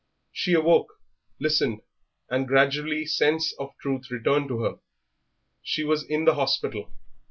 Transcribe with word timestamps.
She 0.31 0.53
awoke, 0.55 0.93
listened, 1.39 1.83
and 2.27 2.47
gradually 2.47 3.05
sense 3.05 3.53
of 3.59 3.67
the 3.67 3.75
truth 3.83 4.09
returned 4.09 4.47
to 4.47 4.61
her. 4.63 4.79
She 5.61 5.83
was 5.83 6.01
in 6.01 6.25
the 6.25 6.33
hospital.... 6.33 6.91